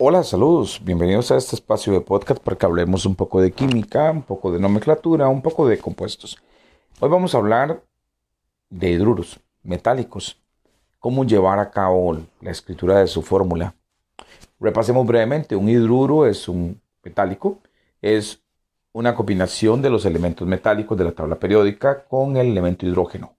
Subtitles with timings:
[0.00, 4.10] Hola, saludos, bienvenidos a este espacio de podcast para que hablemos un poco de química,
[4.10, 6.38] un poco de nomenclatura, un poco de compuestos.
[7.00, 7.82] Hoy vamos a hablar
[8.70, 10.40] de hidruros metálicos,
[10.98, 13.74] cómo llevar a cabo la escritura de su fórmula.
[14.60, 17.58] Repasemos brevemente, un hidruro es un metálico,
[18.00, 18.40] es
[18.98, 23.36] una combinación de los elementos metálicos de la tabla periódica con el elemento hidrógeno.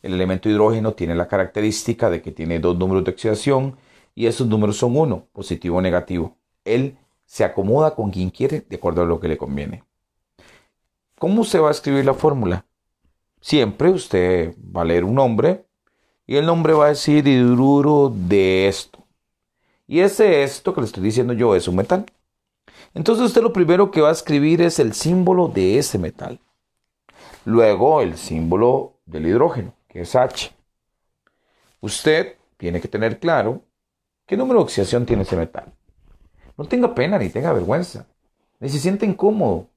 [0.00, 3.76] El elemento hidrógeno tiene la característica de que tiene dos números de oxidación,
[4.14, 6.38] y esos números son uno, positivo o negativo.
[6.64, 9.84] Él se acomoda con quien quiere de acuerdo a lo que le conviene.
[11.18, 12.64] ¿Cómo se va a escribir la fórmula?
[13.42, 15.66] Siempre usted va a leer un nombre
[16.26, 19.04] y el nombre va a decir hidruro de esto.
[19.86, 22.06] Y ese esto que le estoy diciendo yo es un metal.
[22.94, 26.40] Entonces usted lo primero que va a escribir es el símbolo de ese metal.
[27.44, 30.52] Luego el símbolo del hidrógeno, que es H.
[31.80, 33.62] Usted tiene que tener claro
[34.28, 35.72] ¿Qué número de oxidación tiene ese metal?
[36.58, 38.06] No tenga pena ni tenga vergüenza,
[38.60, 39.68] ni se siente incómodo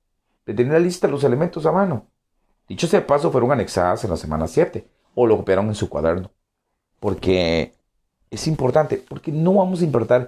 [0.46, 2.06] de tener la lista de los elementos a mano.
[2.68, 4.86] Dicho sea paso, fueron anexadas en la semana 7
[5.16, 6.32] o lo copiaron en su cuaderno.
[7.00, 7.74] Porque
[8.30, 10.28] es importante, porque no vamos a invertir,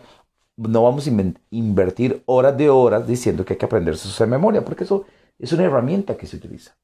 [0.55, 1.11] no vamos a
[1.51, 5.05] invertir horas de horas diciendo que hay que aprenderse eso de memoria, porque eso
[5.39, 6.75] es una herramienta que se utiliza.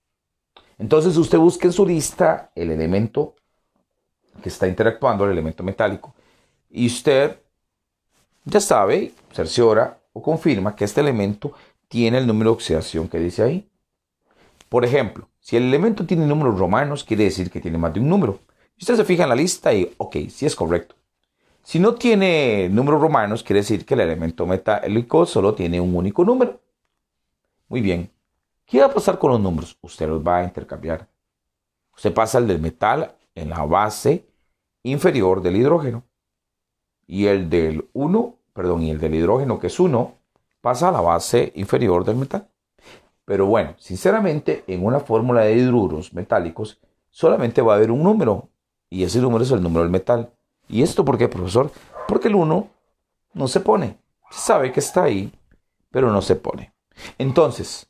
[0.78, 3.36] Entonces usted busque en su lista el elemento
[4.42, 6.14] que está interactuando, el elemento metálico,
[6.70, 7.39] y usted
[8.45, 11.54] ya sabe, cerciora o confirma que este elemento
[11.88, 13.70] tiene el número de oxidación que dice ahí.
[14.70, 18.09] Por ejemplo, si el elemento tiene números romanos, quiere decir que tiene más de un
[18.09, 18.39] número.
[18.80, 20.95] Usted se fija en la lista y, ok, sí es correcto.
[21.70, 26.26] Si no tiene números romanos, quiere decir que el elemento metálico solo tiene un único
[26.26, 26.59] número.
[27.67, 28.09] Muy bien.
[28.66, 29.78] ¿Qué va a pasar con los números?
[29.80, 31.08] Usted los va a intercambiar.
[31.95, 34.26] Usted pasa el del metal en la base
[34.81, 36.02] inferior del hidrógeno
[37.06, 40.15] y el del 1, perdón, y el del hidrógeno que es 1,
[40.61, 42.49] pasa a la base inferior del metal.
[43.26, 46.80] Pero bueno, sinceramente, en una fórmula de hidruros metálicos
[47.11, 48.49] solamente va a haber un número
[48.89, 50.33] y ese número es el número del metal.
[50.70, 51.72] ¿Y esto por qué, profesor?
[52.08, 52.70] Porque el 1
[53.34, 53.98] no se pone.
[54.30, 55.34] Sabe que está ahí,
[55.90, 56.74] pero no se pone.
[57.18, 57.90] Entonces,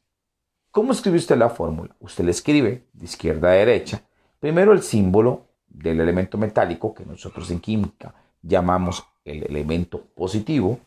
[0.71, 1.93] ¿cómo escribe usted la fórmula?
[1.99, 4.01] Usted le escribe de izquierda a derecha,
[4.39, 10.79] primero el símbolo del elemento metálico que nosotros en química llamamos el elemento positivo,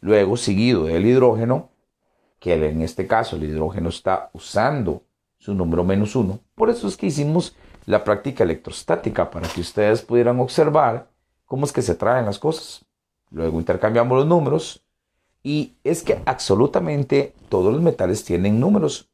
[0.00, 1.70] luego seguido del hidrógeno,
[2.38, 5.04] que en este caso el hidrógeno está usando
[5.38, 6.40] su número menos uno.
[6.54, 11.09] Por eso es que hicimos la práctica electrostática, para que ustedes pudieran observar
[11.50, 12.84] cómo es que se traen las cosas.
[13.32, 14.84] Luego intercambiamos los números
[15.42, 19.10] y es que absolutamente todos los metales tienen números.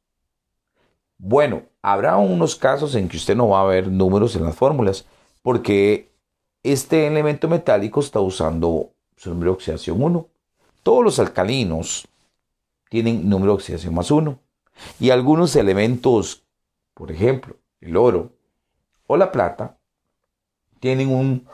[1.17, 5.07] Bueno, habrá unos casos en que usted no va a ver números en las fórmulas,
[5.41, 6.13] porque
[6.63, 10.29] este elemento metálico está usando su número de oxidación 1.
[10.83, 12.07] Todos los alcalinos
[12.91, 14.39] tienen número de oxidación más 1.
[15.01, 16.45] Y algunos elementos,
[16.93, 18.33] por ejemplo, el oro
[19.07, 19.79] o la plata,
[20.81, 21.49] tienen un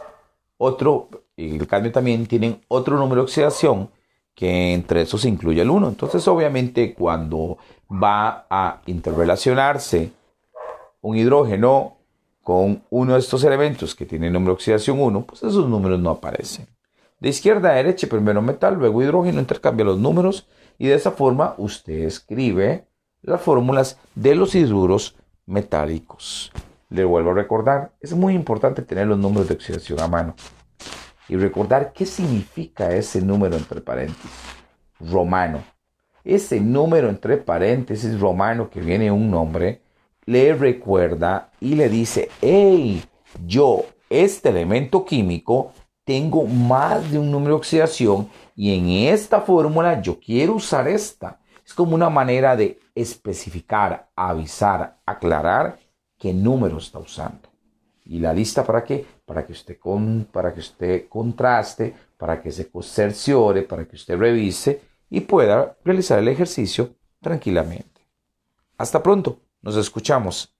[0.62, 3.90] otro, el cadmio también tienen otro número de oxidación
[4.34, 5.88] que entre esos incluye el 1.
[5.88, 7.58] Entonces, obviamente, cuando
[7.90, 10.12] va a interrelacionarse
[11.00, 11.96] un hidrógeno
[12.42, 16.10] con uno de estos elementos que tiene número de oxidación 1, pues esos números no
[16.10, 16.66] aparecen.
[17.18, 20.46] De izquierda a derecha, primero metal, luego hidrógeno, intercambia los números
[20.78, 22.86] y de esa forma usted escribe
[23.20, 26.52] las fórmulas de los hidruros metálicos.
[26.92, 30.34] Le vuelvo a recordar, es muy importante tener los números de oxidación a mano
[31.26, 34.30] y recordar qué significa ese número entre paréntesis,
[35.00, 35.64] romano.
[36.22, 39.80] Ese número entre paréntesis romano que viene un nombre
[40.26, 43.02] le recuerda y le dice, hey,
[43.46, 45.72] yo, este elemento químico,
[46.04, 51.40] tengo más de un número de oxidación y en esta fórmula yo quiero usar esta.
[51.64, 55.78] Es como una manera de especificar, avisar, aclarar
[56.22, 57.48] qué número está usando.
[58.04, 59.04] ¿Y la lista para qué?
[59.24, 64.16] Para que usted, con, para que usted contraste, para que se cerciore, para que usted
[64.16, 68.06] revise y pueda realizar el ejercicio tranquilamente.
[68.78, 69.40] Hasta pronto.
[69.62, 70.54] Nos escuchamos.